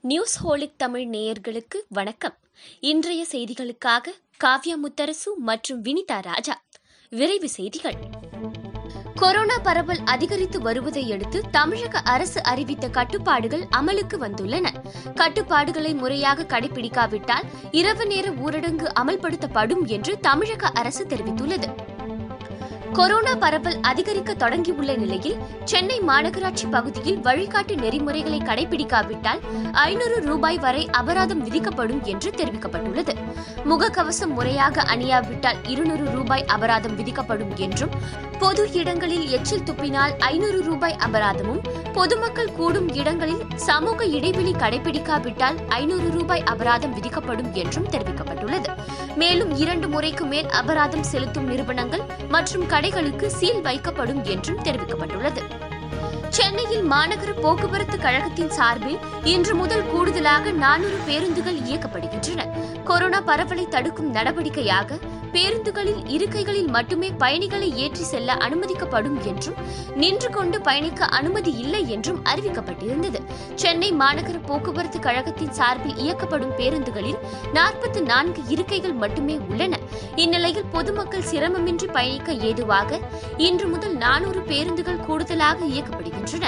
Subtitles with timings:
[0.00, 2.36] News holic Tamil நேயர்களுக்கு வணக்கம்.
[2.80, 4.06] இன்றைய செய்திகளுக்காக
[4.44, 6.62] காவ்யா முத்தரசு மற்றும் வினிதா ராஜா.
[7.10, 7.94] விரைவு செய்திகள்.
[9.14, 14.66] கொரோனா பரவல் அதிகரித்து வருவதை அடுத்து தமிழக அரசு அறிவித்த கட்டுப்பாடுகள் அமலுக்கு வந்துள்ளன.
[15.14, 21.96] கட்டுப்பாடுகளை முறையாக கடைபிடிக்காவிட்டால் இரவு நேர ஊரடங்கு அமல்படுத்தப்படும் என்று தமிழக அரசு தெரிவித்துள்ளது.
[22.98, 29.40] கொரோனா பரவல் அதிகரிக்க தொடங்கியுள்ள நிலையில் சென்னை மாநகராட்சி பகுதியில் வழிகாட்டு நெறிமுறைகளை கடைபிடிக்காவிட்டால்
[29.72, 33.14] ஐநூறு ரூபாய் வரை அபராதம் விதிக்கப்படும் என்று தெரிவிக்கப்பட்டுள்ளது.
[33.64, 37.90] முகக்கவசம் முறையாக அணியாவிட்டால் இருநூறு ரூபாய் அபராதம் விதிக்கப்படும் என்றும்
[38.38, 46.42] பொது இடங்களில் எச்சில் துப்பினால் ஐநூறு ரூபாய் அபராதமும் பொதுமக்கள் கூடும் இடங்களில் சமூக இடைவெளி கடைபிடிக்காவிட்டால் ஐநூறு ரூபாய்
[46.42, 48.78] அபராதம் விதிக்கப்படும் என்றும் தெரிவிக்கப்பட்டுள்ளது.
[49.16, 55.42] மேலும் இரண்டு முறைக்கு மேல் அபராதம் செலுத்தும் நிறுவனங்கள் மற்றும் கடைகளுக்கு சீல் வைக்கப்படும் என்றும் தெரிவிக்கப்பட்டுள்ளது.
[56.48, 62.40] சென்னையில் மாநகர போக்குவரத்து கழகத்தின் சார்பில் இன்று முதல் கூடுதலாக நானூறு பேருந்துகள் இயக்கப்படுகின்றன.
[62.84, 64.98] கொரோனா பரவலை தடுக்கும் நடவடிக்கையாக
[65.32, 69.58] பேருந்துகளில் இருக்கைகளில் மட்டுமே பயணிகளை ஏற்றி செல்ல அனுமதிக்கப்படும் என்றும்
[69.94, 73.20] நின்று கொண்டு பயணிக்க அனுமதி இல்லை என்றும் அறிவிக்கப்பட்டிருந்தது.
[73.54, 77.20] சென்னை மாநகர போக்குவரத்து கழகத்தின் சார்பில் இயக்கப்படும் பேருந்துகளில்
[77.54, 79.76] நாற்பத்தி நான்கு இருக்கைகள் மட்டுமே உள்ளன.
[80.48, 82.98] இந்நிலையில் பொதுமக்கள் சிரமமின்றி பயணிக்க ஏதுவாக
[83.36, 86.46] இன்று முதல் நானூறு பேருந்துகள் கூடுதலாக இயக்கப்படுகின்றன.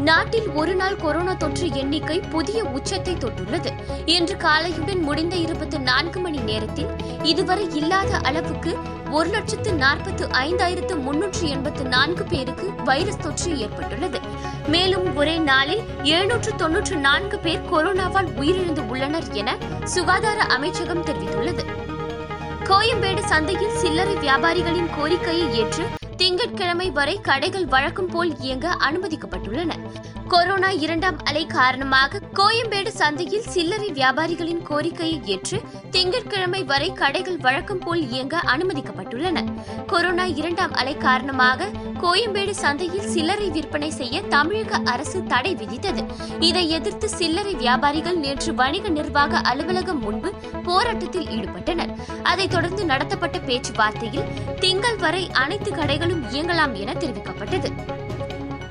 [0.00, 3.70] நாட்டில் ஒருநாள் கொரோனா தொற்று எண்ணிக்கை புதிய உச்சத்தை தொட்டுள்ளது.
[4.06, 6.92] இன்று காலையுடன் முடிந்த இருபத்தி நான்கு மணி நேரத்தில்
[7.22, 8.76] இதுவரை இல்லாத அளவுக்கு
[9.10, 14.20] ஒரு லட்சத்து நாற்பத்து ஐந்தாயிரத்து முன்னூற்று எண்பத்து நான்கு பேருக்கு வைரஸ் தொற்று ஏற்பட்டுள்ளது.
[14.66, 21.64] மேலும் ஒரே நாளில் எழுநூற்று தொன்னூற்று நான்கு பேர் கொரோனாவால் உயிரிழந்து உள்ளனர் என சுகாதார அமைச்சகம் தெரிவித்துள்ளது.
[22.68, 25.84] கோயம்பேடு சந்தையில் சில்லறை வியாபாரிகளின் கோரிக்கையை ஏற்று
[26.16, 29.72] திங்கட்கிழமை வரை கடைகள் வழக்கம் போல் இயங்க அனுமதிக்கப்பட்டுள்ளன.
[30.28, 38.10] கொரோனா இரண்டாம் அலை காரணமாக கோயம்பேடு சந்தையில் சில்லறை வியாபாரிகளின் கோரிக்கையை ஏற்று திங்கட்கிழமை வரை கடைகள் வழக்கம் போல்
[38.10, 39.44] இயங்க அனுமதிக்கப்பட்டுள்ளன.
[39.86, 41.68] கொரோனா இரண்டாம் அலை காரணமாக
[42.02, 46.02] கோயம்பேடு சந்தையில் சில்லறை விற்பனை செய்ய தமிழக அரசு தடை விதித்தது.
[46.40, 50.32] இதை எதிர்த்து சில்லறை வியாபாரிகள் நேற்று வணிக நிர்வாக அலுவலகம் முன்பு
[50.64, 51.92] போராட்டத்தில் ஈடுபட்டனர்.
[52.22, 54.28] அதைத் தொடர்ந்து நடத்தப்பட்ட பேச்சுவார்த்தையில்
[54.60, 57.70] திங்கள் வரை அனைத்து கடைகளும் இயங்கலாம் என தெரிவிக்கப்பட்டது.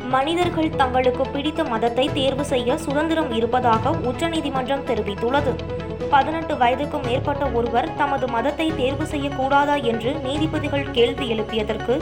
[0.09, 5.53] மனிதர்கள் தங்களுக்கு பிடித்த மதத்தை தேர்வு செய்ய சுதந்திரம் இருப்பதாக உச்சநீதிமன்றம் தெரிவித்துள்ளது.
[6.09, 12.01] பதினெட்டு வயதுக்கும் மேற்பட்ட ஒருவர் தமது மதத்தை தேர்வு செய்யக்கூடாதா என்று நீதிபதிகள் கேள்வி எழுப்பியதற்கு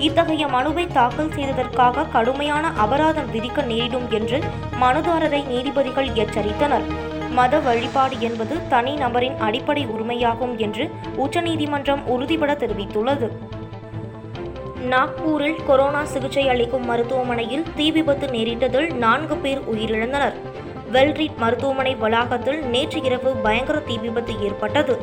[0.00, 4.38] இத்தகைய மனுவை தாக்கல் செய்ததற்காக கடுமையான அபராதம் விதிக்க நேரிடும் என்று
[4.80, 6.86] மனுதாரரை நீதிபதிகள் எச்சரித்தனர்.
[7.30, 13.28] மத வழிபாடு என்பது தனி நபரின் அடிப்படை உரிமையாகும் என்று உச்சநீதிமன்றம் உறுதிபட தெரிவித்துள்ளது.
[14.88, 20.36] நாக்பூரில் கொரோனா சிகிச்சை அளிக்கும் மருத்துவமனையில் தீ விபத்து நேரிட்டதில் நான்கு பேர் உயிரிழந்தனர்.
[20.92, 24.96] வெல்ரீட் மருத்துவமனை வளாகத்தில் நேற்று இரவு பயங்கர தீ விபத்து ஏற்பட்டது.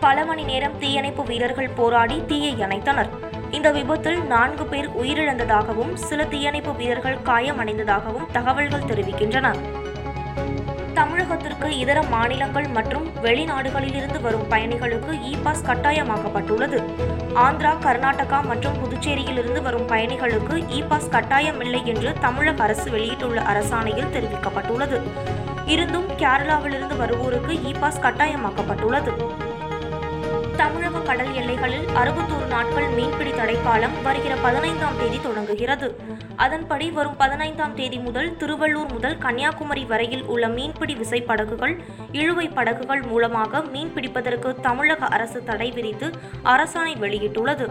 [0.00, 3.10] பல மணி நேரம் தீயணைப்பு வீரர்கள் போராடி தீயை அணைத்தனர்.
[3.56, 9.48] இந்த விபத்தில் நான்கு பேர் உயிரிழந்ததாகவும் சில தீயணைப்பு வீரர்கள் காயமடைந்ததாகவும் தகவல்கள் தெரிவிக்கின்றன.
[10.94, 16.78] தமிழகத்திற்கு இதர மாநிலங்கள் மற்றும் வெளிநாடுகளிலிருந்து வரும் பயணிகளுக்கு இ பாஸ் கட்டாயமாக்கப்பட்டுள்ளது.
[17.34, 25.00] ஆந்திரா கர்நாடகா மற்றும் புதுச்சேரியிலிருந்து வரும் பயணிகளுக்கு இ பாஸ் கட்டாயமில்லை என்று தமிழக அரசு வெளியிட்டுள்ள அரசாணையில் தெரிவிக்கப்பட்டுள்ளது.
[25.66, 29.39] இருந்தும் கேரளாவிலிருந்து வருவோருக்கு இ பாஸ் கட்டாயமாக்கப்பட்டுள்ளது.
[30.60, 36.00] தமிழக கடல் எல்லைகளில் அறுபத்தோரு நாட்கள் மீன்பிடி தடைக்காலம் வருகிற பதினைந்தாம் தேதி தொடங்குகிறது.
[36.36, 41.74] அதன்படி வரும் பதினைந்தாம் தேதி முதல் திருவள்ளூர் முதல் கன்னியாகுமரி வரையில் உள்ள மீன்பிடி விசைப்படகுகள்
[42.12, 46.10] இழுவை படகுகள் மூலமாக மீன்பிடிப்பதற்கு தமிழக அரசு தடை விதித்து
[46.44, 47.68] அரசாணை வெளியிட்டுள்ளது.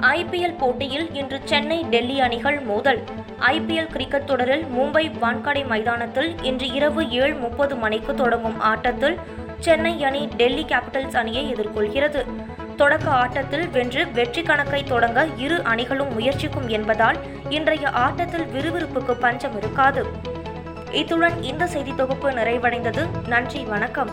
[0.00, 3.00] ஐபிஎல் போட்டியில் இன்று சென்னை டெல்லி அணிகள் மோதல்.
[3.40, 9.18] ஐபிஎல் கிரிக்கெட் தொடரில் மும்பை வான்கடை மைதானத்தில் இன்று இரவு ஏழு முப்பது மணிக்கு தொடங்கும் ஆட்டத்தில்
[9.64, 12.20] சென்னை அணி டெல்லி கேபிட்டல்ஸ் அணியை எதிர்கொள்கிறது.
[12.76, 20.04] தொடக்க ஆட்டத்தில் வென்று வெற்றி கணக்கை தொடங்க இரு அணிகளும் முயற்சிக்கும் என்பதால் இன்றைய ஆட்டத்தில் விறுவிறுப்புக்கு பஞ்சம் இருக்காது.
[20.92, 23.04] இத்துடன் இந்த செய்தி தொகுப்பு நிறைவடைந்தது.
[23.28, 24.10] நன்றி வணக்கம்.